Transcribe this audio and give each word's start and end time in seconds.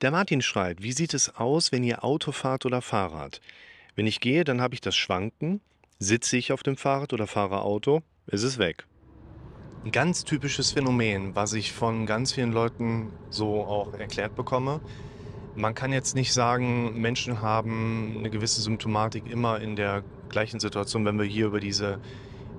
Der 0.00 0.10
Martin 0.10 0.42
schreibt, 0.42 0.82
wie 0.82 0.92
sieht 0.92 1.14
es 1.14 1.36
aus, 1.36 1.70
wenn 1.70 1.84
ihr 1.84 2.02
Auto 2.02 2.32
fahrt 2.32 2.66
oder 2.66 2.82
Fahrrad? 2.82 3.40
Wenn 3.94 4.06
ich 4.06 4.20
gehe, 4.20 4.42
dann 4.42 4.60
habe 4.60 4.74
ich 4.74 4.80
das 4.80 4.96
Schwanken. 4.96 5.60
Sitze 6.00 6.36
ich 6.36 6.52
auf 6.52 6.64
dem 6.64 6.76
Fahrrad 6.76 7.12
oder 7.12 7.28
fahre 7.28 7.62
Auto, 7.62 8.02
ist 8.26 8.42
es 8.42 8.58
weg. 8.58 8.86
Ein 9.84 9.92
ganz 9.92 10.24
typisches 10.24 10.72
Phänomen, 10.72 11.36
was 11.36 11.52
ich 11.52 11.72
von 11.72 12.06
ganz 12.06 12.32
vielen 12.32 12.52
Leuten 12.52 13.12
so 13.30 13.62
auch 13.62 13.94
erklärt 13.94 14.34
bekomme. 14.34 14.80
Man 15.54 15.74
kann 15.76 15.92
jetzt 15.92 16.16
nicht 16.16 16.32
sagen, 16.32 17.00
Menschen 17.00 17.40
haben 17.40 18.16
eine 18.18 18.30
gewisse 18.30 18.60
Symptomatik 18.60 19.30
immer 19.30 19.60
in 19.60 19.76
der 19.76 20.02
gleichen 20.28 20.58
Situation, 20.58 21.04
wenn 21.04 21.18
wir 21.18 21.26
hier 21.26 21.46
über 21.46 21.60
diese 21.60 22.00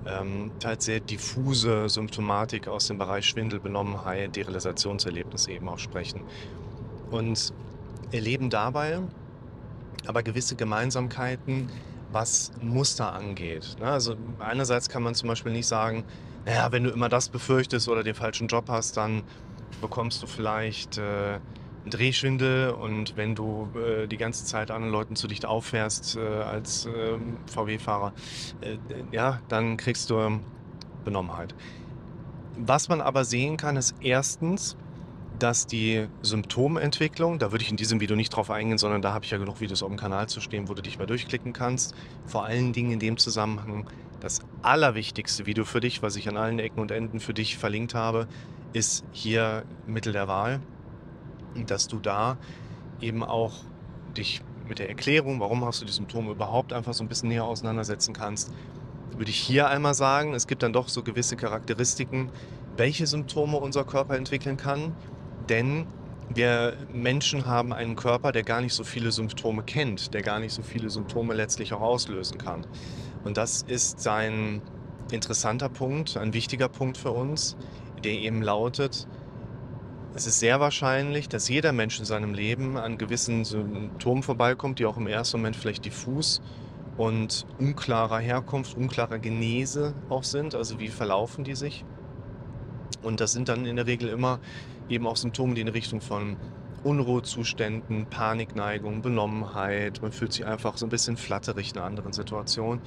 ähm, 0.08 0.52
teils 0.60 0.86
sehr 0.86 1.02
diffuse 1.02 1.90
Symptomatik 1.90 2.70
aus 2.70 2.88
dem 2.88 2.98
Bereich 2.98 3.26
Schwindel, 3.26 3.60
Benommenheit, 3.60 4.36
Derealisationserlebnis 4.36 5.48
eben 5.48 5.68
auch 5.68 5.80
sprechen. 5.80 6.22
Und 7.12 7.54
erleben 8.12 8.50
dabei 8.50 9.02
aber 10.08 10.24
gewisse 10.24 10.56
Gemeinsamkeiten, 10.56 11.70
was 12.12 12.52
Muster 12.62 13.14
angeht. 13.14 13.76
Ne? 13.80 13.88
Also 13.88 14.16
einerseits 14.40 14.90
kann 14.90 15.04
man 15.04 15.16
zum 15.16 15.30
Beispiel 15.30 15.52
nicht 15.52 15.68
sagen, 15.68 16.04
naja, 16.46 16.72
wenn 16.72 16.84
du 16.84 16.92
immer 16.92 17.10
das 17.10 17.30
befürchtest 17.30 17.90
oder 17.90 18.04
den 18.04 18.16
falschen 18.16 18.48
Job 18.48 18.66
hast, 18.70 18.98
dann 18.98 19.24
bekommst 19.82 20.22
du 20.22 20.28
vielleicht 20.28 20.98
äh, 20.98 21.02
einen 21.02 21.90
Drehschwindel 21.90 22.70
und 22.70 23.18
wenn 23.18 23.36
du 23.36 23.68
äh, 23.76 24.08
die 24.08 24.18
ganze 24.18 24.46
Zeit 24.46 24.72
anderen 24.72 24.92
Leuten 24.92 25.16
zu 25.16 25.28
dicht 25.28 25.46
auffährst 25.46 26.18
äh, 26.18 26.20
als 26.22 26.86
äh, 26.86 27.18
VW-Fahrer, 27.48 28.14
äh, 28.62 28.78
ja, 29.12 29.42
dann 29.48 29.78
kriegst 29.78 30.10
du 30.10 30.40
Benommenheit. 31.04 31.56
Was 32.58 32.88
man 32.88 33.02
aber 33.02 33.26
sehen 33.26 33.58
kann, 33.58 33.76
ist 33.76 33.96
erstens, 34.02 34.78
dass 35.40 35.68
die 35.68 36.08
Symptomentwicklung, 36.22 37.40
da 37.40 37.52
würde 37.52 37.64
ich 37.64 37.72
in 37.72 37.78
diesem 37.78 38.00
Video 38.00 38.16
nicht 38.16 38.30
drauf 38.30 38.50
eingehen, 38.50 38.78
sondern 38.78 39.02
da 39.02 39.14
habe 39.14 39.26
ich 39.26 39.32
ja 39.32 39.38
genug 39.38 39.60
Videos 39.60 39.84
auf 39.84 39.90
dem 39.90 39.98
Kanal 39.98 40.28
zu 40.28 40.40
stehen, 40.40 40.70
wo 40.70 40.74
du 40.74 40.82
dich 40.82 40.98
mal 40.98 41.08
durchklicken 41.08 41.54
kannst. 41.54 41.94
Vor 42.26 42.46
allen 42.46 42.74
Dingen 42.74 42.92
in 42.92 43.00
dem 43.00 43.18
Zusammenhang 43.18 43.90
das 44.20 44.40
allerwichtigste 44.62 45.46
Video 45.46 45.66
für 45.66 45.82
dich, 45.82 46.02
was 46.02 46.16
ich 46.16 46.30
an 46.30 46.38
allen 46.38 46.60
Ecken 46.60 46.80
und 46.80 46.92
Enden 46.92 47.20
für 47.20 47.34
dich 47.34 47.58
verlinkt 47.58 47.94
habe, 47.94 48.28
ist 48.74 49.04
hier 49.12 49.64
Mittel 49.88 50.14
der 50.14 50.28
Wahl. 50.28 50.62
Dass 51.68 51.88
du 51.88 52.00
da 52.00 52.38
eben 53.02 53.24
auch 53.24 53.54
dich 54.18 54.42
mit 54.68 54.80
der 54.80 54.90
Erklärung, 54.90 55.40
warum 55.40 55.64
hast 55.66 55.82
du 55.82 55.86
die 55.86 55.92
Symptome 55.92 56.32
überhaupt 56.32 56.74
einfach 56.74 56.94
so 56.94 57.04
ein 57.04 57.08
bisschen 57.08 57.30
näher 57.30 57.46
auseinandersetzen 57.46 58.14
kannst, 58.14 58.52
würde 59.18 59.30
ich 59.30 59.38
hier 59.38 59.70
einmal 59.70 59.94
sagen, 59.94 60.34
es 60.34 60.48
gibt 60.48 60.64
dann 60.64 60.74
doch 60.74 60.90
so 60.90 61.04
gewisse 61.04 61.38
Charakteristiken, 61.38 62.30
welche 62.76 63.08
Symptome 63.08 63.58
unser 63.58 63.86
Körper 63.86 64.18
entwickeln 64.18 64.58
kann 64.58 64.94
denn 65.50 65.86
wir 66.34 66.74
Menschen 66.92 67.46
haben 67.46 67.72
einen 67.72 67.96
Körper, 67.96 68.32
der 68.32 68.44
gar 68.44 68.62
nicht 68.62 68.74
so 68.74 68.84
viele 68.84 69.12
Symptome 69.12 69.64
kennt, 69.64 70.14
der 70.14 70.22
gar 70.22 70.40
nicht 70.40 70.54
so 70.54 70.64
viele 70.64 70.90
Symptome 70.90 71.34
letztlich 71.34 71.74
auch 71.74 71.82
auslösen 71.82 72.38
kann. 72.38 72.66
Und 73.24 73.38
das 73.38 73.62
ist 73.62 74.08
ein 74.08 74.62
interessanter 75.12 75.70
Punkt, 75.70 76.18
ein 76.18 76.34
wichtiger 76.34 76.68
Punkt 76.68 76.98
für 76.98 77.12
uns, 77.12 77.56
der 78.04 78.14
eben 78.14 78.42
lautet, 78.42 79.08
es 80.18 80.28
ist 80.28 80.40
sehr 80.40 80.62
wahrscheinlich, 80.62 81.28
dass 81.28 81.50
jeder 81.50 81.74
Mensch 81.74 82.00
in 82.00 82.06
seinem 82.06 82.34
Leben 82.34 82.78
an 82.78 82.98
gewissen 82.98 83.44
Symptomen 83.44 84.24
vorbeikommt, 84.24 84.80
die 84.80 84.86
auch 84.86 84.96
im 84.96 85.08
ersten 85.08 85.40
Moment 85.40 85.58
vielleicht 85.58 85.84
diffus 85.84 86.42
und 86.96 87.46
unklarer 87.60 88.20
Herkunft, 88.20 88.78
unklarer 88.78 89.20
Genese 89.20 89.94
auch 90.08 90.24
sind. 90.24 90.56
Also 90.56 90.80
wie 90.80 90.88
verlaufen 90.88 91.44
die 91.44 91.56
sich? 91.56 91.84
Und 93.04 93.20
das 93.20 93.34
sind 93.34 93.50
dann 93.50 93.66
in 93.66 93.76
der 93.76 93.88
Regel 93.88 94.08
immer 94.08 94.40
eben 94.90 95.08
auch 95.08 95.18
Symptome, 95.18 95.56
die 95.56 95.62
in 95.62 95.68
Richtung 95.68 96.02
von 96.02 96.38
Unruhezuständen, 96.84 98.06
Panikneigung, 98.06 99.02
Benommenheit, 99.02 100.02
man 100.04 100.12
fühlt 100.12 100.34
sich 100.34 100.46
einfach 100.46 100.78
so 100.78 100.86
ein 100.86 100.90
bisschen 100.90 101.18
flatterig 101.18 101.74
in 101.74 101.82
anderen 101.82 102.14
Situationen. 102.14 102.80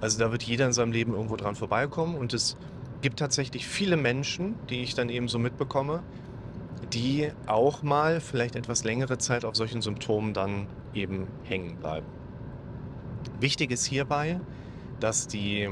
Also 0.00 0.18
da 0.18 0.30
wird 0.30 0.42
jeder 0.42 0.66
in 0.66 0.74
seinem 0.74 0.92
Leben 0.92 1.14
irgendwo 1.14 1.36
dran 1.36 1.54
vorbeikommen 1.54 2.16
und 2.16 2.34
es 2.34 2.56
gibt 3.00 3.18
tatsächlich 3.18 3.66
viele 3.66 3.96
Menschen, 3.96 4.56
die 4.68 4.82
ich 4.82 4.94
dann 4.94 5.08
eben 5.08 5.28
so 5.28 5.38
mitbekomme, 5.38 6.02
die 6.92 7.30
auch 7.46 7.82
mal 7.82 8.20
vielleicht 8.20 8.56
etwas 8.56 8.84
längere 8.84 9.16
Zeit 9.16 9.44
auf 9.44 9.56
solchen 9.56 9.80
Symptomen 9.80 10.34
dann 10.34 10.66
eben 10.92 11.26
hängen 11.44 11.76
bleiben. 11.76 12.06
Wichtig 13.40 13.70
ist 13.70 13.86
hierbei, 13.86 14.40
dass 15.00 15.28
die 15.28 15.68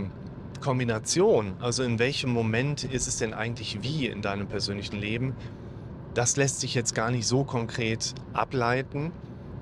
Kombination, 0.61 1.55
also 1.61 1.83
in 1.83 1.99
welchem 1.99 2.31
Moment 2.31 2.85
ist 2.85 3.07
es 3.07 3.19
denn 3.19 3.35
eigentlich 3.35 3.83
wie 3.83 4.07
in 4.07 4.23
deinem 4.23 4.47
persönlichen 4.47 4.97
Leben, 4.97 5.35
das 6.15 6.37
lässt 6.37 6.61
sich 6.61 6.75
jetzt 6.75 6.95
gar 6.95 7.11
nicht 7.11 7.27
so 7.27 7.45
konkret 7.45 8.15
ableiten 8.33 9.13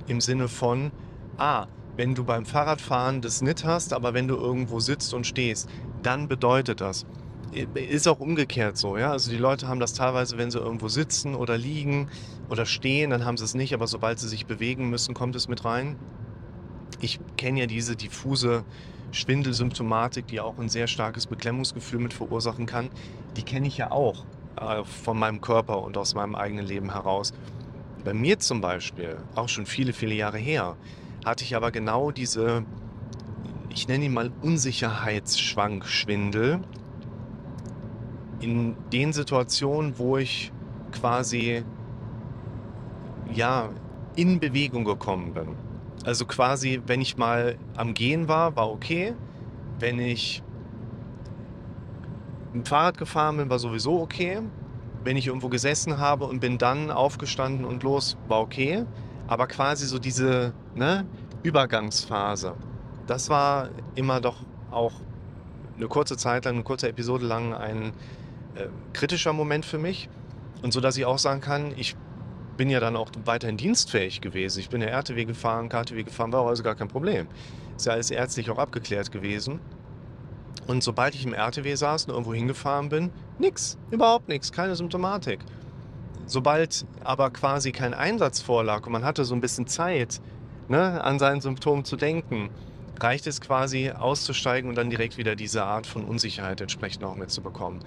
im 0.06 0.20
Sinne 0.20 0.48
von, 0.48 0.92
ah, 1.38 1.66
wenn 1.96 2.14
du 2.14 2.24
beim 2.24 2.46
Fahrradfahren 2.46 3.20
das 3.20 3.42
nicht 3.42 3.64
hast, 3.64 3.92
aber 3.92 4.14
wenn 4.14 4.28
du 4.28 4.36
irgendwo 4.36 4.80
sitzt 4.80 5.12
und 5.14 5.26
stehst, 5.26 5.68
dann 6.02 6.28
bedeutet 6.28 6.80
das. 6.80 7.06
Ist 7.74 8.08
auch 8.08 8.20
umgekehrt 8.20 8.78
so, 8.78 8.96
ja. 8.96 9.10
Also 9.10 9.30
die 9.30 9.36
Leute 9.36 9.68
haben 9.68 9.80
das 9.80 9.92
teilweise, 9.92 10.38
wenn 10.38 10.50
sie 10.50 10.58
irgendwo 10.58 10.88
sitzen 10.88 11.34
oder 11.34 11.58
liegen 11.58 12.08
oder 12.48 12.64
stehen, 12.64 13.10
dann 13.10 13.26
haben 13.26 13.36
sie 13.36 13.44
es 13.44 13.54
nicht, 13.54 13.74
aber 13.74 13.86
sobald 13.86 14.18
sie 14.18 14.28
sich 14.28 14.46
bewegen 14.46 14.88
müssen, 14.88 15.14
kommt 15.14 15.36
es 15.36 15.48
mit 15.48 15.64
rein. 15.64 15.96
Ich 17.00 17.20
kenne 17.36 17.60
ja 17.60 17.66
diese 17.66 17.94
diffuse 17.94 18.64
Schwindelsymptomatik, 19.10 20.26
die 20.28 20.40
auch 20.40 20.58
ein 20.58 20.70
sehr 20.70 20.86
starkes 20.86 21.26
Beklemmungsgefühl 21.26 22.00
mit 22.00 22.14
verursachen 22.14 22.64
kann. 22.64 22.88
Die 23.36 23.42
kenne 23.42 23.68
ich 23.68 23.76
ja 23.76 23.90
auch 23.90 24.24
äh, 24.56 24.84
von 24.84 25.18
meinem 25.18 25.40
Körper 25.40 25.82
und 25.82 25.96
aus 25.96 26.14
meinem 26.14 26.34
eigenen 26.34 26.66
Leben 26.66 26.92
heraus. 26.92 27.32
Bei 28.04 28.12
mir 28.14 28.38
zum 28.38 28.60
Beispiel, 28.60 29.16
auch 29.34 29.48
schon 29.48 29.66
viele, 29.66 29.92
viele 29.92 30.14
Jahre 30.14 30.38
her, 30.38 30.76
hatte 31.24 31.44
ich 31.44 31.54
aber 31.54 31.70
genau 31.70 32.10
diese, 32.10 32.64
ich 33.70 33.86
nenne 33.88 34.06
ihn 34.06 34.14
mal 34.14 34.32
Unsicherheitsschwankschwindel 34.42 36.60
in 38.40 38.76
den 38.92 39.12
Situationen, 39.12 39.98
wo 39.98 40.16
ich 40.16 40.50
quasi 40.90 41.62
ja 43.32 43.68
in 44.16 44.40
Bewegung 44.40 44.84
gekommen 44.84 45.32
bin. 45.32 45.56
Also 46.04 46.26
quasi, 46.26 46.82
wenn 46.86 47.00
ich 47.00 47.16
mal 47.16 47.56
am 47.76 47.94
Gehen 47.94 48.26
war, 48.28 48.56
war 48.56 48.70
okay. 48.70 49.14
Wenn 49.78 50.00
ich 50.00 50.42
mit 52.52 52.68
Fahrrad 52.68 52.98
gefahren 52.98 53.36
bin, 53.36 53.50
war 53.50 53.58
sowieso 53.58 54.00
okay. 54.00 54.40
Wenn 55.04 55.16
ich 55.16 55.26
irgendwo 55.26 55.48
gesessen 55.48 55.98
habe 55.98 56.26
und 56.26 56.40
bin 56.40 56.58
dann 56.58 56.90
aufgestanden 56.90 57.64
und 57.64 57.82
los, 57.82 58.16
war 58.28 58.40
okay. 58.40 58.84
Aber 59.26 59.46
quasi 59.46 59.86
so 59.86 59.98
diese 59.98 60.52
ne, 60.74 61.06
Übergangsphase, 61.42 62.54
das 63.06 63.28
war 63.28 63.70
immer 63.94 64.20
doch 64.20 64.36
auch 64.70 64.92
eine 65.76 65.88
kurze 65.88 66.16
Zeit 66.16 66.44
lang, 66.44 66.54
eine 66.54 66.62
kurze 66.62 66.88
Episode 66.88 67.26
lang 67.26 67.54
ein 67.54 67.92
äh, 68.54 68.66
kritischer 68.92 69.32
Moment 69.32 69.64
für 69.64 69.78
mich. 69.78 70.08
Und 70.62 70.72
so 70.72 70.80
dass 70.80 70.96
ich 70.96 71.04
auch 71.04 71.18
sagen 71.18 71.40
kann, 71.40 71.72
ich 71.76 71.96
bin 72.56 72.70
ja 72.70 72.80
dann 72.80 72.96
auch 72.96 73.10
weiterhin 73.24 73.56
dienstfähig 73.56 74.20
gewesen. 74.20 74.60
Ich 74.60 74.68
bin 74.68 74.80
ja 74.80 74.88
RTW 74.88 75.24
gefahren, 75.24 75.68
KTW 75.68 76.04
gefahren, 76.04 76.32
war 76.32 76.46
also 76.46 76.62
gar 76.62 76.74
kein 76.74 76.88
Problem. 76.88 77.26
Ist 77.76 77.86
ja 77.86 77.94
alles 77.94 78.10
ärztlich 78.10 78.50
auch 78.50 78.58
abgeklärt 78.58 79.10
gewesen. 79.10 79.60
Und 80.66 80.82
sobald 80.82 81.14
ich 81.14 81.24
im 81.24 81.34
RTW 81.34 81.74
saß 81.74 82.04
und 82.04 82.10
irgendwo 82.10 82.34
hingefahren 82.34 82.88
bin, 82.88 83.10
nix, 83.38 83.78
überhaupt 83.90 84.28
nichts, 84.28 84.52
keine 84.52 84.76
Symptomatik. 84.76 85.40
Sobald 86.26 86.86
aber 87.02 87.30
quasi 87.30 87.72
kein 87.72 87.94
Einsatz 87.94 88.40
vorlag 88.40 88.86
und 88.86 88.92
man 88.92 89.04
hatte 89.04 89.24
so 89.24 89.34
ein 89.34 89.40
bisschen 89.40 89.66
Zeit, 89.66 90.20
ne, 90.68 91.02
an 91.02 91.18
seinen 91.18 91.40
Symptomen 91.40 91.84
zu 91.84 91.96
denken, 91.96 92.50
reicht 93.00 93.26
es 93.26 93.40
quasi 93.40 93.90
auszusteigen 93.90 94.68
und 94.68 94.76
dann 94.76 94.90
direkt 94.90 95.16
wieder 95.18 95.34
diese 95.34 95.64
Art 95.64 95.86
von 95.86 96.04
Unsicherheit 96.04 96.60
entsprechend 96.60 97.04
auch 97.04 97.16
mitzubekommen. 97.16 97.80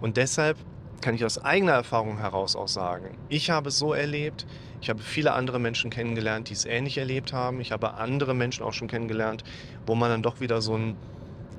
Und 0.00 0.16
deshalb 0.16 0.56
kann 1.00 1.14
ich 1.14 1.24
aus 1.24 1.38
eigener 1.38 1.72
Erfahrung 1.72 2.18
heraus 2.18 2.56
auch 2.56 2.68
sagen. 2.68 3.16
Ich 3.28 3.50
habe 3.50 3.70
es 3.70 3.78
so 3.78 3.92
erlebt, 3.92 4.46
ich 4.80 4.88
habe 4.90 5.00
viele 5.00 5.32
andere 5.32 5.58
Menschen 5.58 5.90
kennengelernt, 5.90 6.48
die 6.48 6.54
es 6.54 6.64
ähnlich 6.64 6.98
erlebt 6.98 7.32
haben. 7.32 7.60
Ich 7.60 7.72
habe 7.72 7.94
andere 7.94 8.34
Menschen 8.34 8.64
auch 8.64 8.72
schon 8.72 8.88
kennengelernt, 8.88 9.44
wo 9.86 9.94
man 9.94 10.10
dann 10.10 10.22
doch 10.22 10.40
wieder 10.40 10.60
so 10.60 10.76
ein, 10.76 10.96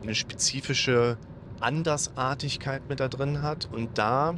eine 0.02 0.16
spezifische 0.16 1.18
Andersartigkeit 1.60 2.88
mit 2.90 3.00
da 3.00 3.08
drin 3.08 3.42
hat. 3.42 3.70
Und 3.72 3.98
da 3.98 4.36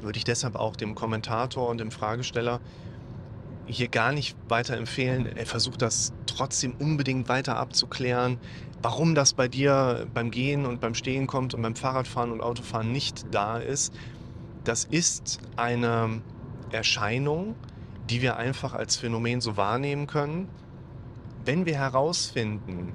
würde 0.00 0.16
ich 0.16 0.24
deshalb 0.24 0.56
auch 0.56 0.76
dem 0.76 0.94
Kommentator 0.94 1.68
und 1.68 1.78
dem 1.78 1.90
Fragesteller 1.90 2.60
hier 3.66 3.88
gar 3.88 4.12
nicht 4.12 4.36
weiter 4.48 4.76
empfehlen. 4.76 5.26
Er 5.26 5.46
versucht 5.46 5.82
das 5.82 6.12
trotzdem 6.26 6.74
unbedingt 6.78 7.28
weiter 7.28 7.56
abzuklären, 7.56 8.38
warum 8.82 9.14
das 9.14 9.32
bei 9.32 9.48
dir 9.48 10.06
beim 10.12 10.30
Gehen 10.30 10.66
und 10.66 10.80
beim 10.80 10.94
Stehen 10.94 11.26
kommt 11.26 11.54
und 11.54 11.62
beim 11.62 11.76
Fahrradfahren 11.76 12.32
und 12.32 12.40
Autofahren 12.40 12.90
nicht 12.90 13.26
da 13.30 13.58
ist. 13.58 13.94
Das 14.64 14.84
ist 14.84 15.40
eine 15.56 16.22
Erscheinung, 16.70 17.54
die 18.10 18.22
wir 18.22 18.36
einfach 18.36 18.74
als 18.74 18.96
Phänomen 18.96 19.40
so 19.40 19.56
wahrnehmen 19.56 20.06
können. 20.06 20.48
Wenn 21.44 21.66
wir 21.66 21.76
herausfinden, 21.76 22.94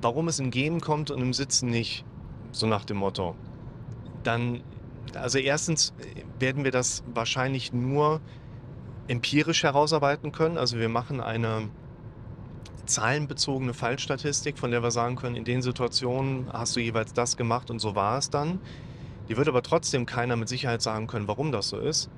warum 0.00 0.28
es 0.28 0.38
im 0.38 0.50
Gehen 0.50 0.80
kommt 0.80 1.10
und 1.10 1.20
im 1.20 1.32
Sitzen 1.32 1.70
nicht, 1.70 2.04
so 2.52 2.66
nach 2.66 2.84
dem 2.84 2.98
Motto, 2.98 3.34
dann, 4.22 4.62
also 5.14 5.38
erstens 5.38 5.92
werden 6.38 6.64
wir 6.64 6.70
das 6.70 7.02
wahrscheinlich 7.12 7.72
nur 7.72 8.20
empirisch 9.08 9.62
herausarbeiten 9.62 10.32
können. 10.32 10.56
Also 10.56 10.78
wir 10.78 10.88
machen 10.88 11.20
eine 11.20 11.68
zahlenbezogene 12.86 13.74
Fallstatistik, 13.74 14.58
von 14.58 14.70
der 14.70 14.82
wir 14.82 14.90
sagen 14.90 15.16
können, 15.16 15.36
in 15.36 15.44
den 15.44 15.62
Situationen 15.62 16.52
hast 16.52 16.76
du 16.76 16.80
jeweils 16.80 17.12
das 17.12 17.36
gemacht 17.36 17.70
und 17.70 17.78
so 17.78 17.94
war 17.94 18.18
es 18.18 18.30
dann. 18.30 18.60
Die 19.28 19.36
wird 19.36 19.48
aber 19.48 19.62
trotzdem 19.62 20.06
keiner 20.06 20.36
mit 20.36 20.48
Sicherheit 20.48 20.82
sagen 20.82 21.06
können, 21.06 21.28
warum 21.28 21.50
das 21.50 21.68
so 21.68 21.78
ist. 21.78 22.10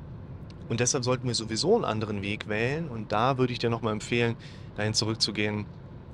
Und 0.68 0.80
deshalb 0.80 1.04
sollten 1.04 1.28
wir 1.28 1.34
sowieso 1.34 1.76
einen 1.76 1.84
anderen 1.84 2.22
Weg 2.22 2.48
wählen. 2.48 2.88
Und 2.88 3.12
da 3.12 3.38
würde 3.38 3.52
ich 3.52 3.60
dir 3.60 3.70
nochmal 3.70 3.92
empfehlen, 3.92 4.34
dahin 4.76 4.94
zurückzugehen, 4.94 5.66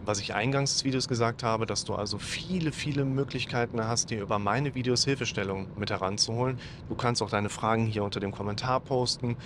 was 0.04 0.20
ich 0.20 0.34
eingangs 0.34 0.72
des 0.72 0.84
Videos 0.84 1.08
gesagt 1.08 1.42
habe, 1.42 1.66
dass 1.66 1.84
du 1.84 1.94
also 1.94 2.18
viele, 2.18 2.72
viele 2.72 3.04
Möglichkeiten 3.04 3.82
hast, 3.82 4.10
dir 4.10 4.22
über 4.22 4.38
meine 4.38 4.74
Videos 4.74 5.04
Hilfestellung 5.04 5.68
mit 5.76 5.90
heranzuholen. 5.90 6.58
Du 6.88 6.94
kannst 6.94 7.22
auch 7.22 7.30
deine 7.30 7.48
Fragen 7.48 7.86
hier 7.86 8.04
unter 8.04 8.20
dem 8.20 8.32
Kommentar 8.32 8.80
posten 8.80 9.36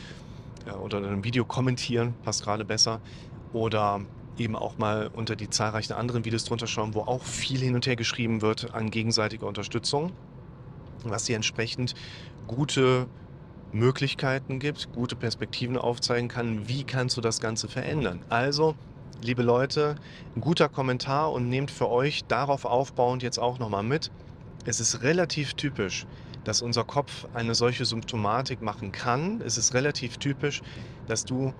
oder 0.82 0.98
in 0.98 1.04
einem 1.04 1.24
Video 1.24 1.44
kommentieren, 1.44 2.14
passt 2.24 2.42
gerade 2.42 2.64
besser. 2.64 3.00
Oder 3.52 4.00
eben 4.38 4.56
auch 4.56 4.78
mal 4.78 5.10
unter 5.14 5.36
die 5.36 5.48
zahlreichen 5.48 5.92
anderen 5.92 6.24
Videos 6.24 6.44
drunter 6.44 6.66
schauen, 6.66 6.94
wo 6.94 7.00
auch 7.00 7.22
viel 7.22 7.60
hin 7.60 7.74
und 7.74 7.86
her 7.86 7.96
geschrieben 7.96 8.42
wird 8.42 8.74
an 8.74 8.90
gegenseitiger 8.90 9.46
Unterstützung, 9.46 10.12
was 11.04 11.24
dir 11.24 11.36
entsprechend 11.36 11.94
gute 12.46 13.06
Möglichkeiten 13.72 14.58
gibt, 14.58 14.92
gute 14.92 15.16
Perspektiven 15.16 15.76
aufzeigen 15.76 16.28
kann, 16.28 16.68
wie 16.68 16.84
kannst 16.84 17.16
du 17.16 17.20
das 17.20 17.40
Ganze 17.40 17.68
verändern. 17.68 18.20
Also, 18.28 18.74
liebe 19.22 19.42
Leute, 19.42 19.96
ein 20.34 20.40
guter 20.40 20.68
Kommentar 20.68 21.32
und 21.32 21.48
nehmt 21.48 21.70
für 21.70 21.88
euch 21.88 22.24
darauf 22.24 22.64
aufbauend 22.64 23.22
jetzt 23.22 23.38
auch 23.38 23.58
nochmal 23.58 23.82
mit. 23.82 24.10
Es 24.64 24.80
ist 24.80 25.02
relativ 25.02 25.54
typisch, 25.54 26.06
dass 26.44 26.62
unser 26.62 26.84
Kopf 26.84 27.26
eine 27.34 27.54
solche 27.54 27.84
Symptomatik 27.84 28.62
machen 28.62 28.92
kann. 28.92 29.40
Es 29.40 29.56
ist 29.56 29.74
relativ 29.74 30.18
typisch, 30.18 30.62
dass 31.06 31.24
du 31.24 31.52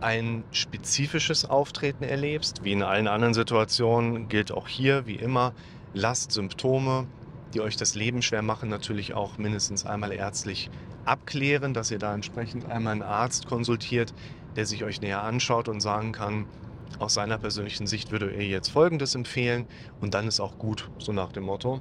ein 0.00 0.44
spezifisches 0.50 1.44
Auftreten 1.44 2.04
erlebst, 2.04 2.64
wie 2.64 2.72
in 2.72 2.82
allen 2.82 3.08
anderen 3.08 3.34
Situationen, 3.34 4.28
gilt 4.28 4.52
auch 4.52 4.68
hier 4.68 5.06
wie 5.06 5.16
immer, 5.16 5.52
lasst 5.94 6.32
Symptome, 6.32 7.06
die 7.54 7.60
euch 7.60 7.76
das 7.76 7.94
Leben 7.94 8.20
schwer 8.20 8.42
machen, 8.42 8.68
natürlich 8.68 9.14
auch 9.14 9.38
mindestens 9.38 9.86
einmal 9.86 10.12
ärztlich 10.12 10.68
abklären, 11.04 11.72
dass 11.72 11.90
ihr 11.90 11.98
da 11.98 12.14
entsprechend 12.14 12.66
einmal 12.66 12.92
einen 12.92 13.02
Arzt 13.02 13.46
konsultiert, 13.46 14.12
der 14.56 14.66
sich 14.66 14.84
euch 14.84 15.00
näher 15.00 15.22
anschaut 15.22 15.68
und 15.68 15.80
sagen 15.80 16.12
kann, 16.12 16.46
aus 16.98 17.14
seiner 17.14 17.38
persönlichen 17.38 17.86
Sicht 17.86 18.10
würde 18.10 18.30
er 18.30 18.44
jetzt 18.44 18.68
Folgendes 18.68 19.14
empfehlen 19.14 19.66
und 20.00 20.14
dann 20.14 20.26
ist 20.26 20.40
auch 20.40 20.58
gut, 20.58 20.90
so 20.98 21.12
nach 21.12 21.32
dem 21.32 21.44
Motto. 21.44 21.80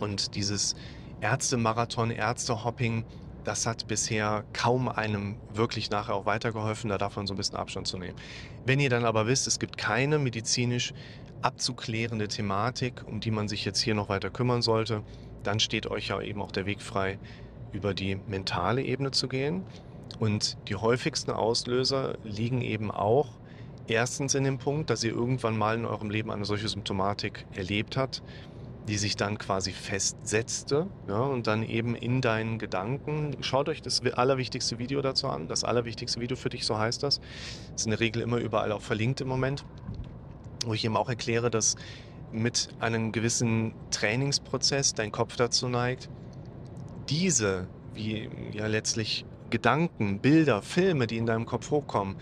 Und 0.00 0.34
dieses 0.34 0.76
Ärztemarathon, 1.20 2.10
Ärztehopping, 2.10 3.04
das 3.44 3.66
hat 3.66 3.86
bisher 3.86 4.44
kaum 4.52 4.88
einem 4.88 5.36
wirklich 5.54 5.90
nachher 5.90 6.14
auch 6.14 6.26
weitergeholfen, 6.26 6.90
da 6.90 6.98
davon 6.98 7.26
so 7.26 7.34
ein 7.34 7.36
bisschen 7.36 7.56
Abstand 7.56 7.86
zu 7.86 7.98
nehmen. 7.98 8.16
Wenn 8.64 8.80
ihr 8.80 8.90
dann 8.90 9.04
aber 9.04 9.26
wisst, 9.26 9.46
es 9.46 9.58
gibt 9.58 9.78
keine 9.78 10.18
medizinisch 10.18 10.92
abzuklärende 11.42 12.28
Thematik, 12.28 13.04
um 13.06 13.20
die 13.20 13.30
man 13.30 13.46
sich 13.48 13.64
jetzt 13.64 13.80
hier 13.80 13.94
noch 13.94 14.08
weiter 14.08 14.30
kümmern 14.30 14.62
sollte, 14.62 15.02
dann 15.42 15.60
steht 15.60 15.86
euch 15.86 16.08
ja 16.08 16.20
eben 16.20 16.42
auch 16.42 16.50
der 16.50 16.66
Weg 16.66 16.82
frei, 16.82 17.18
über 17.72 17.94
die 17.94 18.16
mentale 18.16 18.82
Ebene 18.82 19.12
zu 19.12 19.28
gehen. 19.28 19.64
Und 20.18 20.56
die 20.68 20.76
häufigsten 20.76 21.30
Auslöser 21.30 22.18
liegen 22.24 22.62
eben 22.62 22.90
auch 22.90 23.28
erstens 23.88 24.34
in 24.34 24.44
dem 24.44 24.58
Punkt, 24.58 24.90
dass 24.90 25.04
ihr 25.04 25.12
irgendwann 25.12 25.56
mal 25.56 25.76
in 25.76 25.84
eurem 25.84 26.10
Leben 26.10 26.30
eine 26.30 26.44
solche 26.44 26.68
Symptomatik 26.68 27.46
erlebt 27.54 27.96
habt 27.96 28.22
die 28.88 28.98
sich 28.98 29.16
dann 29.16 29.38
quasi 29.38 29.72
festsetzte 29.72 30.86
ja, 31.08 31.18
und 31.18 31.46
dann 31.46 31.62
eben 31.62 31.96
in 31.96 32.20
deinen 32.20 32.58
Gedanken, 32.58 33.36
schaut 33.40 33.68
euch 33.68 33.82
das 33.82 34.00
allerwichtigste 34.02 34.78
Video 34.78 35.02
dazu 35.02 35.28
an, 35.28 35.48
das 35.48 35.64
allerwichtigste 35.64 36.20
Video 36.20 36.36
für 36.36 36.50
dich, 36.50 36.64
so 36.64 36.78
heißt 36.78 37.02
das, 37.02 37.20
ist 37.74 37.86
in 37.86 37.90
der 37.90 38.00
Regel 38.00 38.22
immer 38.22 38.38
überall 38.38 38.72
auch 38.72 38.82
verlinkt 38.82 39.20
im 39.20 39.28
Moment, 39.28 39.64
wo 40.64 40.72
ich 40.72 40.84
eben 40.84 40.96
auch 40.96 41.08
erkläre, 41.08 41.50
dass 41.50 41.76
mit 42.32 42.68
einem 42.78 43.12
gewissen 43.12 43.74
Trainingsprozess 43.90 44.94
dein 44.94 45.10
Kopf 45.10 45.36
dazu 45.36 45.68
neigt, 45.68 46.08
diese, 47.08 47.66
wie 47.94 48.28
ja 48.52 48.66
letztlich 48.66 49.24
Gedanken, 49.50 50.18
Bilder, 50.18 50.60
Filme, 50.62 51.06
die 51.06 51.18
in 51.18 51.26
deinem 51.26 51.46
Kopf 51.46 51.70
hochkommen, 51.70 52.16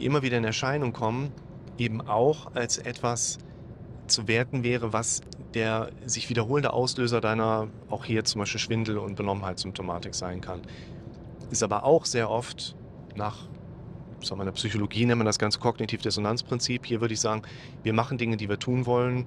die 0.00 0.06
immer 0.06 0.22
wieder 0.22 0.38
in 0.38 0.44
Erscheinung 0.44 0.92
kommen, 0.92 1.30
eben 1.78 2.00
auch 2.00 2.54
als 2.54 2.78
etwas 2.78 3.38
zu 4.06 4.26
werten 4.26 4.64
wäre, 4.64 4.92
was 4.92 5.20
der 5.54 5.90
sich 6.06 6.30
wiederholende 6.30 6.72
Auslöser 6.72 7.20
deiner, 7.20 7.68
auch 7.90 8.04
hier 8.04 8.24
zum 8.24 8.40
Beispiel 8.40 8.60
Schwindel- 8.60 8.98
und 8.98 9.16
Benommenheitssymptomatik 9.16 10.14
sein 10.14 10.40
kann. 10.40 10.62
Ist 11.50 11.62
aber 11.62 11.84
auch 11.84 12.06
sehr 12.06 12.30
oft 12.30 12.76
nach 13.14 13.48
sagen 14.22 14.44
wir, 14.44 14.52
Psychologie 14.52 15.06
nennt 15.06 15.18
man 15.18 15.26
das 15.26 15.38
ganze 15.38 15.58
Kognitiv-Dissonanz-Prinzip. 15.60 16.84
Hier 16.84 17.00
würde 17.00 17.14
ich 17.14 17.20
sagen, 17.20 17.42
wir 17.82 17.94
machen 17.94 18.18
Dinge, 18.18 18.36
die 18.36 18.50
wir 18.50 18.58
tun 18.58 18.84
wollen, 18.84 19.26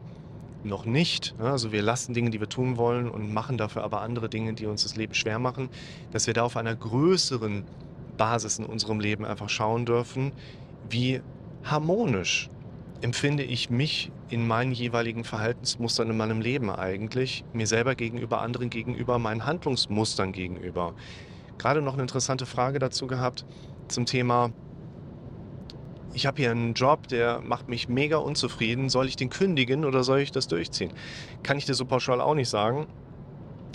noch 0.64 0.86
nicht. 0.86 1.34
Also 1.40 1.72
wir 1.72 1.82
lassen 1.82 2.14
Dinge, 2.14 2.30
die 2.30 2.40
wir 2.40 2.48
tun 2.48 2.78
wollen 2.78 3.10
und 3.10 3.34
machen 3.34 3.58
dafür 3.58 3.84
aber 3.84 4.02
andere 4.02 4.30
Dinge, 4.30 4.54
die 4.54 4.68
uns 4.68 4.84
das 4.84 4.96
Leben 4.96 5.16
schwer 5.16 5.40
machen, 5.40 5.70
dass 6.12 6.28
wir 6.28 6.36
da 6.36 6.44
auf 6.44 6.58
einer 6.58 6.76
größeren 6.76 7.64
Basis 8.18 8.60
in 8.60 8.66
unserem 8.66 9.00
Leben 9.00 9.26
einfach 9.26 9.50
schauen 9.50 9.86
dürfen, 9.86 10.32
wie 10.90 11.22
harmonisch 11.64 12.50
empfinde 13.02 13.44
ich 13.44 13.70
mich 13.70 14.12
in 14.30 14.48
meinen 14.48 14.72
jeweiligen 14.72 15.24
Verhaltensmustern 15.24 16.10
in 16.10 16.18
meinem 16.18 16.40
Leben 16.40 16.70
eigentlich, 16.70 17.44
mir 17.54 17.68
selber 17.68 17.96
gegenüber, 17.96 18.42
anderen 18.42 18.70
gegenüber, 18.70 19.20
meinen 19.20 19.46
Handlungsmustern 19.46 20.32
gegenüber. 20.32 20.94
Gerade 21.58 21.82
noch 21.82 21.94
eine 21.94 22.04
interessante 22.04 22.46
Frage 22.46 22.80
dazu 22.80 23.08
gehabt 23.08 23.46
zum 23.90 24.06
Thema, 24.06 24.52
ich 26.14 26.26
habe 26.26 26.42
hier 26.42 26.52
einen 26.52 26.74
Job, 26.74 27.08
der 27.08 27.42
macht 27.42 27.68
mich 27.68 27.90
mega 27.90 28.18
unzufrieden, 28.18 28.90
soll 28.90 29.08
ich 29.08 29.16
den 29.16 29.30
kündigen 29.30 29.84
oder 29.84 30.04
soll 30.04 30.20
ich 30.20 30.32
das 30.32 30.48
durchziehen? 30.48 30.92
Kann 31.42 31.58
ich 31.58 31.66
dir 31.66 31.74
so 31.74 31.86
pauschal 31.86 32.22
auch 32.22 32.36
nicht 32.36 32.50
sagen. 32.50 32.88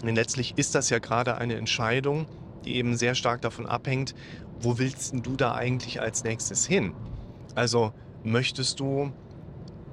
Denn 0.05 0.15
letztlich 0.15 0.55
ist 0.57 0.75
das 0.77 0.91
ja 0.91 1.01
gerade 1.01 1.37
eine 1.37 1.57
Entscheidung, 1.57 2.27
die 2.65 2.77
eben 2.77 2.97
sehr 2.97 3.15
stark 3.15 3.41
davon 3.41 3.67
abhängt, 3.67 4.15
wo 4.61 4.79
willst 4.79 5.15
du 5.15 5.37
da 5.37 5.55
eigentlich 5.55 6.01
als 6.01 6.25
nächstes 6.25 6.67
hin? 6.67 6.93
Also 7.55 7.93
möchtest 8.25 8.81
du 8.81 9.13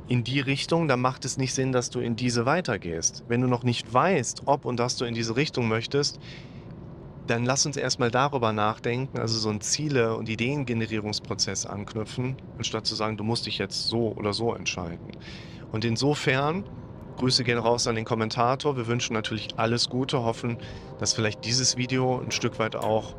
in 0.07 0.23
die 0.23 0.39
Richtung, 0.39 0.87
dann 0.87 1.01
macht 1.01 1.25
es 1.25 1.37
nicht 1.37 1.53
Sinn, 1.53 1.71
dass 1.71 1.89
du 1.89 1.99
in 1.99 2.15
diese 2.15 2.45
weitergehst. 2.45 3.23
Wenn 3.27 3.41
du 3.41 3.47
noch 3.47 3.63
nicht 3.63 3.91
weißt, 3.91 4.43
ob 4.45 4.65
und 4.65 4.77
dass 4.77 4.97
du 4.97 5.05
in 5.05 5.15
diese 5.15 5.35
Richtung 5.35 5.67
möchtest, 5.67 6.19
dann 7.27 7.43
lass 7.43 7.65
uns 7.65 7.75
erstmal 7.75 8.11
darüber 8.11 8.53
nachdenken, 8.53 9.17
also 9.17 9.39
so 9.39 9.49
einen 9.49 9.61
Ziele- 9.61 10.15
und 10.15 10.29
Ideengenerierungsprozess 10.29 11.65
anknüpfen, 11.65 12.37
anstatt 12.57 12.85
zu 12.85 12.93
sagen, 12.93 13.17
du 13.17 13.23
musst 13.23 13.47
dich 13.47 13.57
jetzt 13.57 13.87
so 13.87 14.13
oder 14.15 14.33
so 14.33 14.53
entscheiden. 14.53 15.07
Und 15.71 15.85
insofern, 15.85 16.65
Grüße 17.17 17.43
gehen 17.43 17.57
raus 17.57 17.87
an 17.87 17.95
den 17.95 18.05
Kommentator. 18.05 18.75
Wir 18.77 18.87
wünschen 18.87 19.13
natürlich 19.13 19.49
alles 19.57 19.89
Gute, 19.89 20.23
hoffen, 20.23 20.57
dass 20.99 21.13
vielleicht 21.13 21.45
dieses 21.45 21.77
Video 21.77 22.19
ein 22.19 22.31
Stück 22.31 22.59
weit 22.59 22.75
auch 22.75 23.13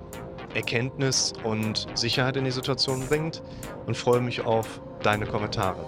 Erkenntnis 0.55 1.33
und 1.45 1.87
Sicherheit 1.95 2.37
in 2.37 2.45
die 2.45 2.51
Situation 2.51 3.07
bringt 3.09 3.43
und 3.87 3.97
freue 3.97 4.21
mich 4.21 4.43
auf 4.43 4.81
deine 5.03 5.27
Kommentare. 5.27 5.87